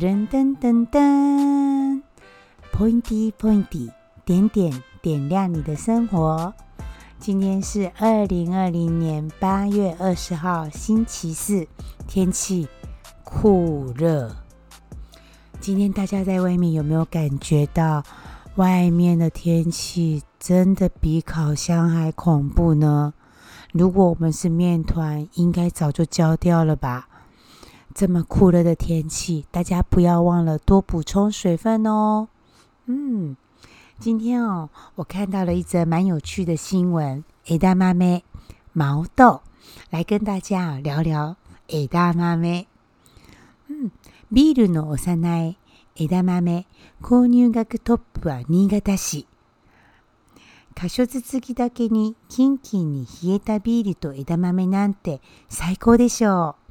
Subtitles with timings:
[0.00, 2.02] 噔噔噔噔
[2.72, 3.90] ，pointy pointy，
[4.24, 6.52] 点点点亮你的生活。
[7.20, 11.68] 今天是二零二零年八月二十号，星期四，
[12.08, 12.66] 天气
[13.22, 14.34] 酷热。
[15.60, 18.02] 今天大家在外面有没有感觉到，
[18.56, 23.14] 外面的天气真的比烤箱还恐怖呢？
[23.72, 27.08] 如果我们是面团，应该早就焦掉了吧？
[27.94, 32.26] 这么酷热的天气，大家不要忘了多补充水分哦。
[32.86, 33.36] 嗯，
[34.00, 38.24] 今天哦，我看到了一则蛮有趣的新闻，诶，大妈妹
[38.72, 39.42] 毛豆
[39.90, 41.36] 来跟大家聊聊
[41.68, 42.66] 诶，大妈妹。
[43.68, 43.90] うん、
[44.32, 45.56] ビールのおさない
[45.96, 46.66] 枝豆
[47.00, 49.26] 購入額トップは新潟市。
[50.74, 56.63] 箇所ずつきだけにキンキンに冷えたビールと枝豆なんて最高でしょう。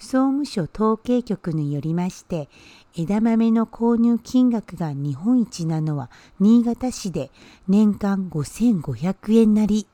[0.00, 2.48] 総務省統計局によりまして
[2.96, 7.30] 枝豆の購入金額が日本一なのは新潟市で
[7.68, 9.86] 年間5500円なり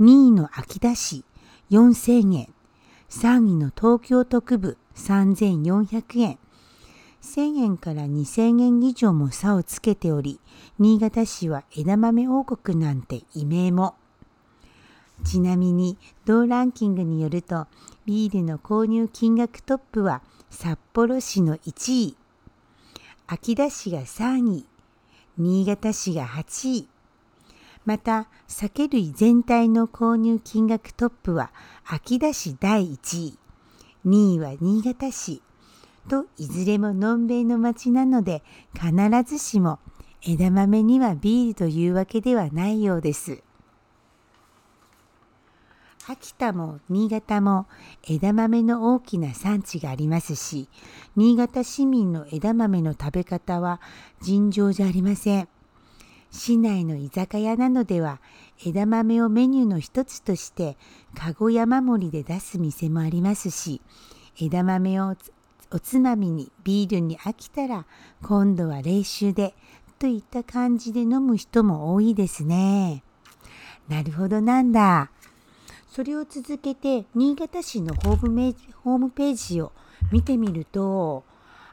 [0.00, 1.24] 2位の秋田市
[1.70, 2.52] 4000円
[3.08, 6.38] 3位の東京都区部3400円
[7.22, 10.40] 1000円から2000円以上も差をつけており
[10.80, 13.94] 新潟市は枝豆王国なんて異名も
[15.24, 17.68] ちなみに同ランキングによると
[18.06, 22.16] ビールの購入金額トップは札幌市の1位、
[23.26, 24.66] 秋田市が3位、
[25.38, 26.88] 新潟市が8位、
[27.86, 31.50] また酒類全体の購入金額トップは
[31.86, 33.38] 秋田市第1位、
[34.06, 35.40] 2位は新潟市
[36.10, 38.42] といずれものんべいの町なので
[38.74, 38.94] 必
[39.26, 39.78] ずしも
[40.22, 43.42] 枝豆にはビールというわけではないようです。
[46.06, 47.66] 秋田も新潟も
[48.06, 50.68] 枝豆の大きな産地がありますし
[51.16, 53.80] 新潟市民の枝豆の食べ方は
[54.20, 55.48] 尋常じゃありません
[56.30, 58.20] 市内の居酒屋などでは
[58.66, 60.76] 枝豆をメニューの一つとして
[61.16, 63.80] 籠山盛りで出す店もありますし
[64.40, 65.16] 枝豆を
[65.70, 67.86] おつまみにビールに飽きたら
[68.22, 69.54] 今度は冷酒で
[69.98, 73.02] といった感じで飲む人も多いですね。
[73.88, 75.10] なるほどなんだ。
[75.94, 79.70] それを続けて新潟市のホームメホームページを
[80.10, 81.22] 見てみると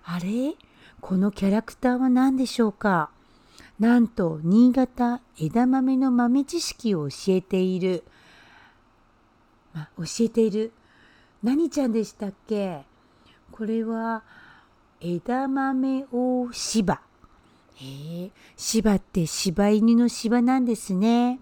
[0.03, 0.53] あれ
[0.99, 3.09] このキャラクターは何でしょうか
[3.79, 8.03] なんと新潟枝豆の豆知識を教えている、
[9.73, 10.71] ま教えている
[11.41, 12.81] 何ちゃんでしたっけ
[13.51, 14.23] これは
[14.99, 17.01] 枝豆を芝
[17.73, 21.39] へえ芝って柴犬の芝なんですね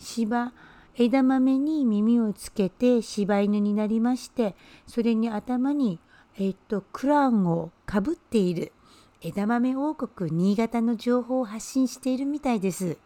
[0.00, 0.50] 芝
[0.98, 6.00] 枝豆に耳をつけて柴犬になりましてそれに頭に、
[6.38, 8.72] えっと、クラウンをかぶっている
[9.20, 12.96] 枝豆王国新潟の情報を発信しているみたいです。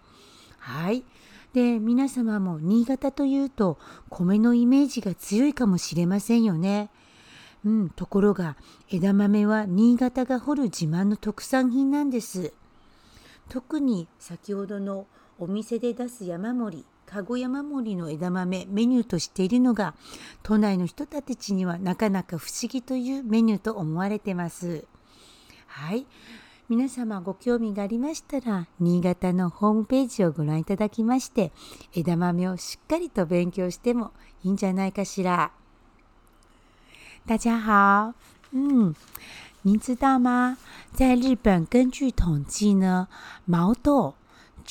[0.61, 1.03] はい
[1.53, 3.77] で皆様も新潟というと
[4.09, 6.91] 米のイメージが強いかもしれませんよね。
[7.65, 8.57] うん、ところが
[8.89, 12.53] 枝豆は新潟が掘る自慢の特産品なんです。
[13.49, 15.09] 特に先ほどの
[15.41, 19.95] お店で出す山盛り籠山盛りの枝豆メニューとしているのが
[20.45, 24.85] 都内の人たちにはなかなか不思議というメニューと思われてます。
[25.67, 26.07] はい
[26.69, 31.51] 皆様ご興味がありましたら新潟のホームページをご覧いただきまして
[31.95, 34.13] 枝豆をしっかりと勉強しても
[34.45, 35.51] いいんじゃないかしら。
[37.27, 38.15] 大家好，
[38.55, 38.95] 嗯，
[39.65, 40.57] 您知道吗？
[40.95, 43.09] 在日本，根据统计呢，
[43.47, 44.15] 毛豆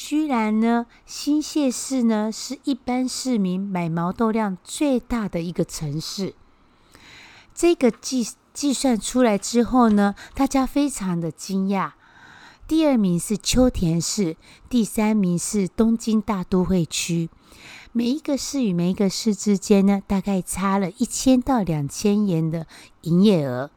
[0.01, 6.33] 居然呢，新泻市呢是一般市民买毛豆量最大的一个城市。
[7.53, 11.91] 这个计计算出来之后呢，大家非常的惊讶。
[12.67, 14.35] 第二名是秋田市，
[14.67, 17.29] 第三名是东京大都会区。
[17.91, 22.65] 每一个市与每一个市之间呢，大概差了一千到两千元的
[23.01, 23.69] 营业额。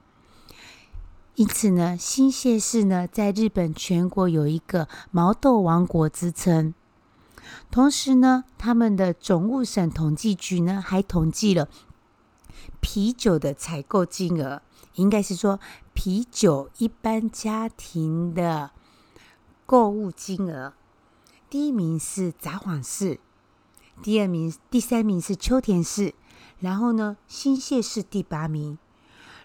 [1.37, 6.75] 因此呢，新泻市呢，在日本全国有一个“毛豆王国”之称。
[7.70, 11.69] 同时呢，他们的总务省统计局呢，还统计了
[12.82, 14.61] 啤酒的采购金额，
[14.96, 15.58] 应该是说
[15.94, 18.73] 啤酒一般家庭的
[19.64, 20.75] 购物金额。
[21.49, 23.19] 第一名是札幌市，
[24.02, 26.14] 第二名、第三名是秋田市，
[26.61, 28.76] 然后呢，新泻市第八名。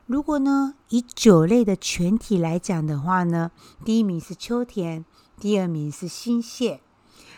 [0.08, 3.52] 如果呢，以酒类的全体来讲的话呢，
[3.84, 5.04] 第一名是秋田，
[5.38, 6.80] 第二名是新泻，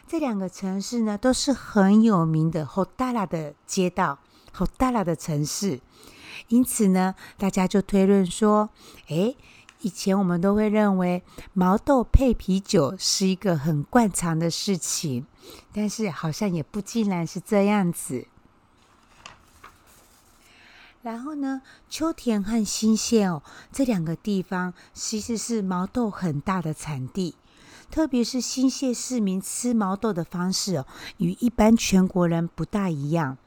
[0.08, 4.20] 这两个城市呢都是很有名的 hot a 的街道、
[4.56, 5.80] hot a 的城市，
[6.50, 8.70] 因此呢，大家就推论说，
[9.08, 9.36] 诶，
[9.82, 11.24] 以前我们都会认为
[11.54, 15.26] 毛豆配啤酒是一个很惯常的事情，
[15.74, 18.28] 但是好像也不尽然是这样子。
[21.02, 23.42] 然后呢，秋田和新泻哦，
[23.72, 27.36] 这两个地方其实是毛豆很大的产地。
[27.90, 30.86] 特别是新泻市民吃毛豆的方式哦，
[31.18, 33.38] 与一般全国人不大一样。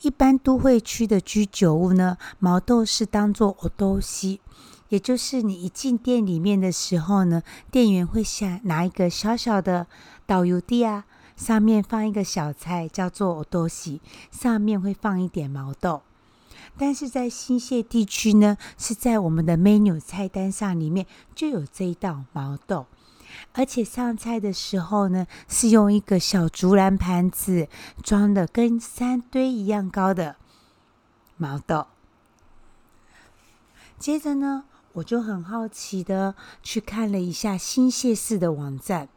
[0.00, 4.40] 一般都会区的居酒屋呢，毛豆是当做 o 豆西，
[4.88, 9.86] 也就是你一进店里面的时候呢，店员会下拿一个小小的
[10.26, 11.04] 导游的啊，
[11.36, 14.00] 上面放一个小菜叫做 o 豆西，
[14.30, 16.00] 上面会放一点毛豆。
[16.78, 22.86] 但是在新泻地区呢，是在我们的 menu 菜单上里面就有这一道毛豆，
[23.52, 27.68] 而且上菜的时候呢，是用一个小竹篮盘子
[28.02, 30.36] 装的，跟山堆一样高的
[31.36, 31.86] 毛豆。
[33.98, 34.64] 接着呢，
[34.94, 39.08] 我就很好奇的去看了一下新泻市的网站。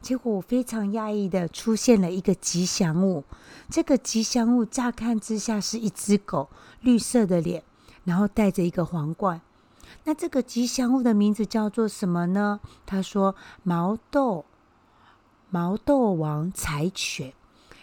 [0.00, 3.22] 结果我非常讶异的出现了一个吉祥物，
[3.68, 6.48] 这个吉祥物乍看之下是一只狗，
[6.80, 7.62] 绿色的脸，
[8.04, 9.40] 然后戴着一个皇冠。
[10.04, 12.60] 那这个吉祥物的名字叫做什么呢？
[12.86, 14.46] 他说毛豆，
[15.50, 17.34] 毛豆王柴犬。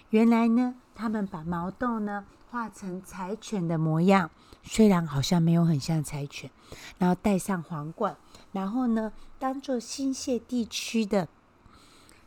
[0.09, 4.31] 原来呢，他们把毛豆呢画成柴犬的模样，
[4.63, 6.49] 虽然好像没有很像柴犬，
[6.97, 8.17] 然后戴上皇冠，
[8.53, 11.27] 然后呢当做新泻地区的。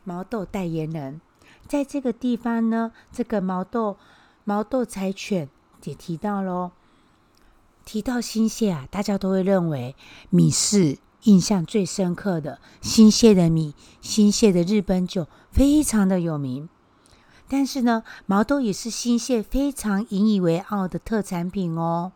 [0.03, 1.21] 毛豆代言人，
[1.67, 3.97] 在这个地方呢，这个毛豆
[4.43, 5.47] 毛豆柴犬
[5.83, 6.71] 也提到喽，
[7.85, 9.95] 提到新蟹啊，大家都会认为
[10.31, 12.59] 米是印象最深刻的。
[12.81, 16.67] 新蟹的米，新蟹的日本酒非常的有名，
[17.47, 22.11] 但是呢，毛豆也是新蟹非常引以为傲的特产品哦。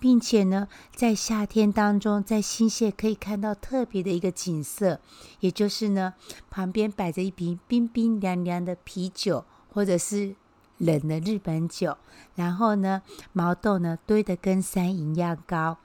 [0.00, 0.66] 并且呢，
[0.96, 4.98] 在夏天当中，在新泻可以看到特别的一个景色，
[5.40, 6.14] 也就是呢，
[6.48, 10.34] 旁边摆着一瓶冰冰凉凉的啤酒或者是
[10.78, 11.98] 冷的日本酒，
[12.34, 13.02] 然后呢，
[13.34, 15.76] 毛豆呢堆得跟山一样高，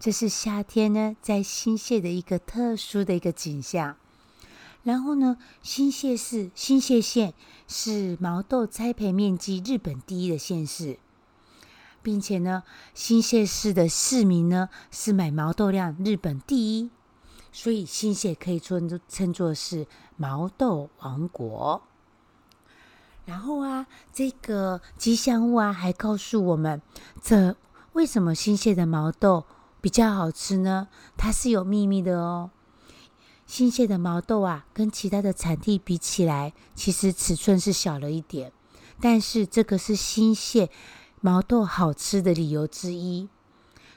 [0.00, 3.96] 这是夏天呢在新泻的一个特殊的一个景象。
[4.82, 7.34] 然后呢，新泻市、新泻县
[7.66, 10.98] 是毛豆栽培面积日本第一的县市。
[12.08, 12.62] 并且呢，
[12.94, 16.90] 新泻市的市民呢是买毛豆量日本第一，
[17.52, 21.82] 所以新泻可以称称作是毛豆王国。
[23.26, 26.80] 然后啊，这个吉祥物啊还告诉我们，
[27.20, 27.54] 这
[27.92, 29.44] 为什么新泻的毛豆
[29.82, 30.88] 比较好吃呢？
[31.18, 32.50] 它是有秘密的哦。
[33.44, 38.50] 新泻的毛豆啊，跟其他的产地比起来，其实尺寸是小了一点，
[38.98, 40.70] 但是这个是新泻。
[41.20, 43.28] 毛豆好吃的理由之一，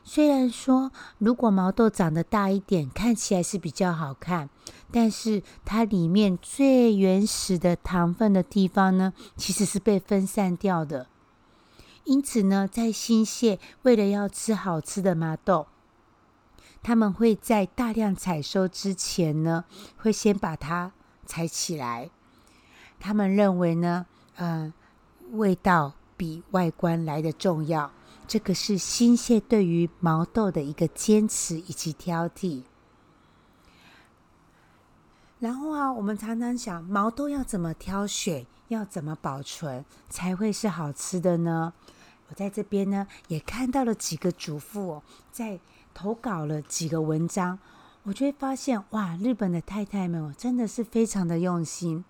[0.04, 4.50] 虽然说如果毛豆长得大一点，看起来是比较好看，
[4.92, 11.08] 但是它里面最原始的糖分的地方呢，其实是被分散掉的。
[12.06, 15.68] 因此呢，在新蟹为了要吃好吃的麻豆，
[16.82, 19.66] 他们会在大量采收之前呢，
[19.98, 20.92] 会先把它
[21.28, 22.10] 采起来。
[23.00, 24.08] 他们认为呢，
[24.38, 24.74] 嗯，
[25.34, 25.94] 味道。
[26.22, 27.90] 比外观来的重要，
[28.28, 32.62] 这个是心蟹对于毛豆的一个坚持以及挑剔。
[35.40, 41.74] 然后啊，我们常常想毛豆要怎么挑选，要怎么保存才会是好吃的呢？
[42.30, 45.60] 我在这边呢也看到了几个主妇哦，在
[45.96, 47.58] 投稿了几个文章，
[48.04, 52.06] 我就会发现哇，日本的太太们哦真的是非常的用心。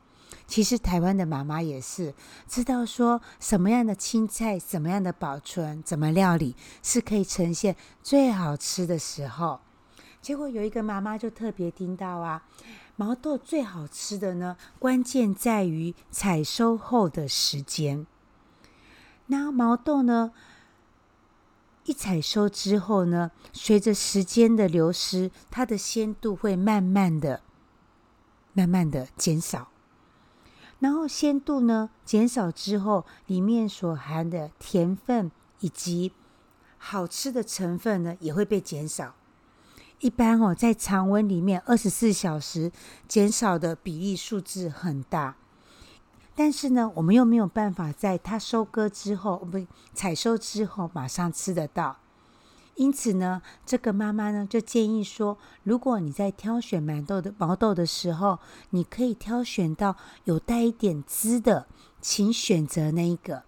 [0.48, 2.14] 其实台湾的妈妈也是
[2.48, 9.60] 知道说什么样的青菜、什么样的保存、怎么料理是可以呈现最好吃的时候。
[10.22, 12.44] 结果有一个妈妈就特别听到啊，
[12.96, 18.06] 毛豆最好吃的呢，关键在于采收后的时间。
[19.28, 20.32] 那毛豆呢，
[21.86, 27.42] 一采收之后呢，随着时间的流失，它的鲜度会慢慢的、
[28.54, 29.70] 慢慢的减少。
[30.82, 36.12] 然后鲜度呢减少之后，里面所含的甜分以及
[36.80, 39.14] 好吃的成分呢也会被减少。
[40.00, 42.72] 一般哦，在常温里面二十四小时
[43.08, 45.36] 减少的比例数字很大，
[46.36, 51.98] 但是呢，我们又没有办法在它收割之后不采收之后马上吃得到。
[52.76, 61.68] 因此呢，这个妈妈呢就建议说，如果你在挑选馒豆的毛豆的时候，你可以挑选到有带一点汁的，
[62.00, 63.44] 请选择那一个，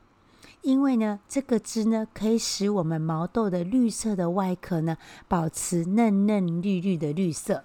[0.62, 7.63] 因为呢，这个汁呢可以使我们毛豆的绿色的外壳呢保持嫩嫩绿绿的绿色，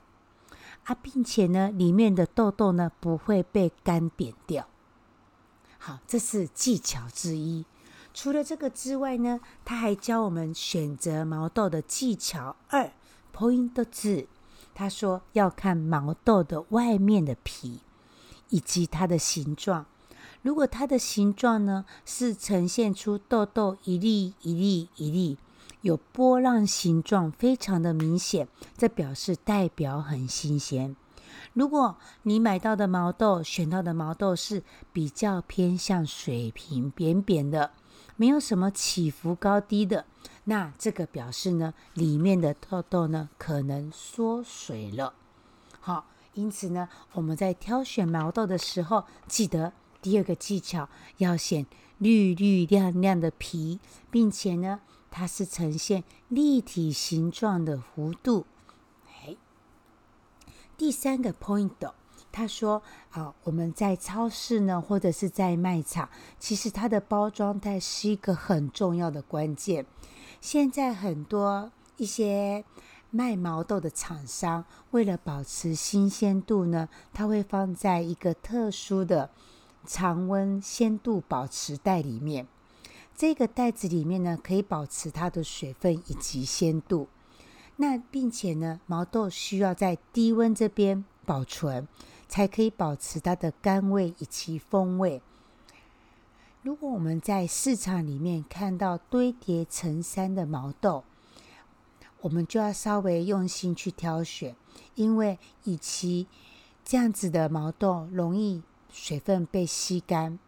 [0.84, 4.68] 啊，并且呢，里面的豆豆呢不会被干扁掉。
[5.80, 7.64] 好，这是技巧之一。
[8.20, 12.90] 除了这个之外呢，他还教我们选择毛豆的技巧二。
[13.32, 14.26] point 的字，
[14.74, 17.78] 他说要看毛豆的外面的皮
[18.48, 19.86] 以及它的形状。
[20.42, 25.38] 如果它的形状呢是呈现出豆豆一粒一粒一粒，
[25.82, 30.96] 有波浪形状，非常的明显，这表示代表很新鲜。
[31.52, 37.70] 如果你买到的毛豆选到的毛豆是比较偏向水平扁扁的。
[38.18, 40.04] 没有什么起伏高低的，
[40.42, 45.14] 那这个表示呢，里面的痘痘呢可能缩水了。
[45.80, 49.72] 好，因此呢，我们在挑选毛豆的时候，记得
[50.02, 51.64] 第二个技巧，要选
[51.98, 53.78] 绿绿亮亮的皮，
[54.10, 54.80] 并且呢，
[55.12, 58.46] 它是呈现立体形状的弧度。
[59.06, 59.36] 哎，
[60.76, 61.70] 第三个 point。
[62.30, 62.82] 他说
[63.12, 66.08] ：“啊，我们在超市呢，或者是在卖场，
[66.38, 69.86] 其实它的包装袋是一个很重要的关键。
[70.40, 72.64] 现在很多一些
[73.10, 79.30] 卖毛豆的厂商，为了保持新鲜度呢，它会放在一个特殊的
[79.86, 82.46] 常温鲜度保持袋里面。
[83.16, 87.08] 这个袋子里面呢，可以保持它的水分以及鲜度。
[87.80, 91.86] 那并且呢，毛豆需要在低温这边保存。”
[92.28, 95.22] 才可以保持它的甘味以及风味。
[96.62, 101.02] 如果我们在市场里面看到堆叠成山的毛豆，
[102.20, 104.54] 我们就要稍微用心去挑选，
[104.94, 106.26] 因为以其
[106.84, 110.38] 这样子的毛豆容易水分被吸干。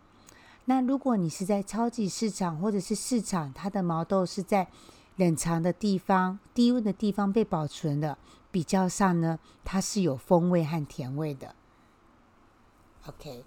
[0.66, 4.68] 那如果你是在超级市场或者是市场，它的毛豆是在
[5.16, 8.18] 冷藏的地方、低温的地方被保存的，
[8.50, 11.54] 比较上呢，它是有风味和甜味的。
[13.06, 13.44] OK，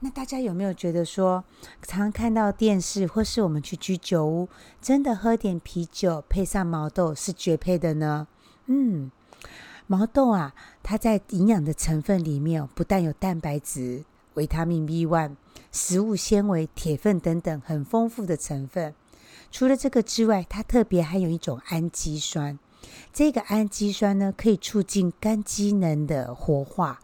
[0.00, 1.42] 那大家有没有觉得说，
[1.82, 4.48] 常看到电视或是我们去居酒屋，
[4.80, 8.28] 真的喝点啤酒配上毛豆是绝配的呢？
[8.66, 9.10] 嗯，
[9.88, 15.34] 毛豆啊，它在营养的成分里面，不但有蛋白质、维他命 b one、
[15.72, 18.94] 食物纤维、铁分等等很丰富的成分。
[19.50, 22.56] 除了这个之外，它特别还有一种氨基酸，
[23.12, 27.00] 这个氨基酸呢，可以促进肝机能的活化。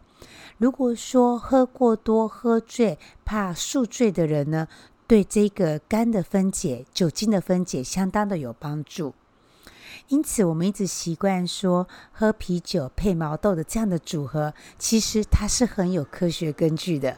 [0.63, 4.69] 如果说喝过多、喝醉、怕宿醉的人呢，
[5.05, 9.13] 对这个肝的分解、酒精的分解相当的有帮助。
[10.07, 17.17] 因此，我们一直习惯说喝啤酒配毛豆的这样的组合，其实它是很有科学根据的。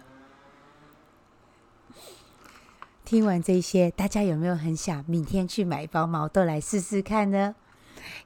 [3.03, 7.53] 听完这些，大家有没有很想明天去买一包毛豆来试试看呢？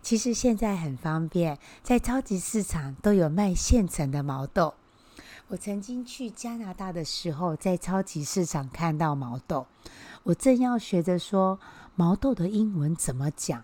[0.02, 4.76] 其实现在很方便，在超级市场都有卖现成的毛豆。
[5.50, 9.65] 我曾经去加拿大的时候，在超级市场看到毛豆，
[10.22, 11.60] 我正要学着说
[11.96, 13.63] 毛豆的英文怎么讲，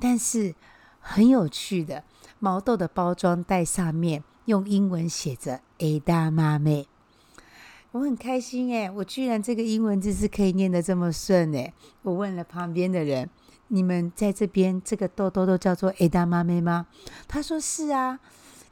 [0.00, 0.54] 但是
[1.00, 2.02] 很有趣的，
[2.38, 6.88] 毛豆的包装袋上面用英文写着 d a 大妈妹”，
[7.92, 13.28] 我很开心诶，我居然这个英文字是可以念得这么顺诶，我问了旁边的人，
[13.66, 16.86] 你们在这边这个豆豆都叫做 d a 大妈 m 吗？
[17.28, 18.18] 他说是啊。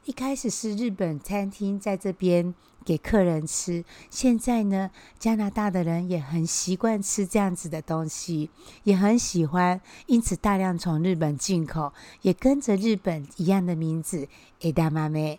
[0.07, 8.49] 一开始是日本餐厅在这边给客人吃，现在呢，加拿大的人也很习惯吃这样子的东西，
[8.83, 14.29] 也很喜欢，因此大量从日本进口，也跟着日本一样的名字
[14.61, 15.37] e d a m a m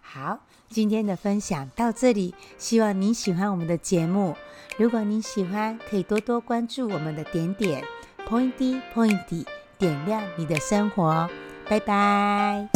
[0.00, 0.38] 好，
[0.68, 4.36] 今天的分享到这里，希望你喜欢我们的节目。
[4.76, 7.84] 如果您喜欢，可以多多关注我们的点点
[8.28, 9.44] （pointy pointy），
[9.76, 11.28] 点亮你的生活。
[11.68, 12.70] 拜拜。